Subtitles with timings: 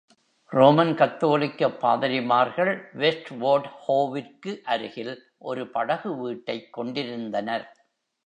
[0.51, 5.13] Roman கத்தோலிக்கப் பாதிரிமார்கள் Westward Ho விற்கு அருகில்
[5.43, 7.67] ஒரு படகு வீட்டைக் கொண்டிருந்தனர்.